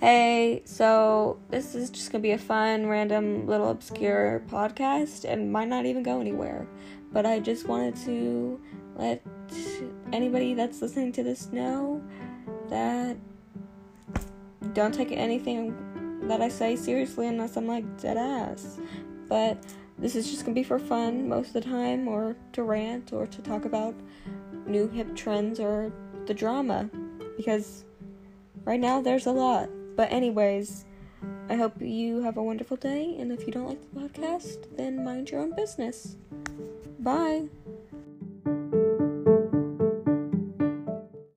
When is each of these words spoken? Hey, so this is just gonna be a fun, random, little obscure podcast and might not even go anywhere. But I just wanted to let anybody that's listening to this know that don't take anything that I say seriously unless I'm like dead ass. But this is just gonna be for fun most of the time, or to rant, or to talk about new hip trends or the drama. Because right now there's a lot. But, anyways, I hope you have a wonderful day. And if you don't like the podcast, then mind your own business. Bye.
Hey, 0.00 0.62
so 0.64 1.40
this 1.50 1.74
is 1.74 1.90
just 1.90 2.12
gonna 2.12 2.22
be 2.22 2.30
a 2.30 2.38
fun, 2.38 2.86
random, 2.86 3.48
little 3.48 3.68
obscure 3.68 4.44
podcast 4.48 5.24
and 5.24 5.50
might 5.50 5.66
not 5.66 5.86
even 5.86 6.04
go 6.04 6.20
anywhere. 6.20 6.68
But 7.10 7.26
I 7.26 7.40
just 7.40 7.66
wanted 7.66 7.96
to 8.04 8.60
let 8.94 9.26
anybody 10.12 10.54
that's 10.54 10.80
listening 10.80 11.10
to 11.12 11.24
this 11.24 11.50
know 11.50 12.00
that 12.68 13.16
don't 14.72 14.94
take 14.94 15.10
anything 15.10 15.74
that 16.28 16.40
I 16.40 16.48
say 16.48 16.76
seriously 16.76 17.26
unless 17.26 17.56
I'm 17.56 17.66
like 17.66 18.00
dead 18.00 18.18
ass. 18.18 18.78
But 19.28 19.60
this 19.98 20.14
is 20.14 20.30
just 20.30 20.44
gonna 20.44 20.54
be 20.54 20.62
for 20.62 20.78
fun 20.78 21.28
most 21.28 21.48
of 21.48 21.54
the 21.54 21.62
time, 21.62 22.06
or 22.06 22.36
to 22.52 22.62
rant, 22.62 23.12
or 23.12 23.26
to 23.26 23.42
talk 23.42 23.64
about 23.64 23.96
new 24.64 24.86
hip 24.86 25.16
trends 25.16 25.58
or 25.58 25.92
the 26.26 26.34
drama. 26.34 26.88
Because 27.36 27.84
right 28.64 28.78
now 28.78 29.00
there's 29.00 29.26
a 29.26 29.32
lot. 29.32 29.68
But, 29.98 30.12
anyways, 30.12 30.84
I 31.50 31.56
hope 31.56 31.82
you 31.82 32.22
have 32.22 32.36
a 32.36 32.42
wonderful 32.42 32.76
day. 32.76 33.16
And 33.18 33.32
if 33.32 33.44
you 33.44 33.52
don't 33.52 33.66
like 33.66 33.80
the 33.82 33.98
podcast, 33.98 34.76
then 34.76 35.02
mind 35.02 35.28
your 35.28 35.40
own 35.40 35.56
business. 35.56 36.16
Bye. 37.00 37.48